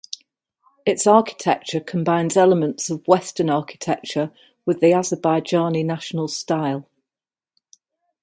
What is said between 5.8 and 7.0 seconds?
national style.